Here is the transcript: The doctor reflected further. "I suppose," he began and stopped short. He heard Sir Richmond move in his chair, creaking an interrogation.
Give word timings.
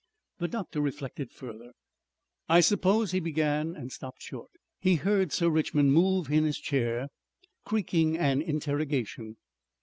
The 0.39 0.47
doctor 0.47 0.81
reflected 0.81 1.29
further. 1.31 1.73
"I 2.49 2.61
suppose," 2.61 3.11
he 3.11 3.19
began 3.19 3.75
and 3.75 3.91
stopped 3.91 4.23
short. 4.23 4.49
He 4.79 4.95
heard 4.95 5.31
Sir 5.31 5.47
Richmond 5.47 5.93
move 5.93 6.31
in 6.31 6.43
his 6.43 6.57
chair, 6.57 7.09
creaking 7.65 8.17
an 8.17 8.41
interrogation. 8.41 9.37